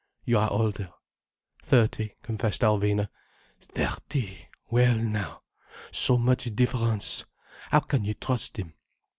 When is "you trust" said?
8.05-8.57